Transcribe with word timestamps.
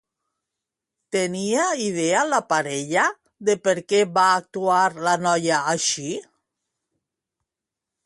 Tenia 1.15 1.65
idea 1.87 2.23
la 2.31 2.39
parella 2.55 3.05
de 3.51 3.59
per 3.67 3.77
què 3.93 4.01
va 4.19 4.27
actuar 4.41 4.83
la 5.11 5.17
noia 5.29 5.65
així? 5.77 6.13